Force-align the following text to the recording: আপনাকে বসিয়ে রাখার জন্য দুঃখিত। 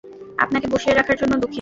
আপনাকে 0.37 0.67
বসিয়ে 0.67 0.95
রাখার 0.95 1.17
জন্য 1.17 1.33
দুঃখিত। 1.33 1.49